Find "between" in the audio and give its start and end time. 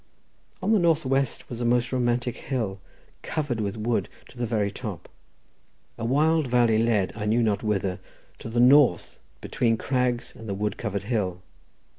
9.41-9.77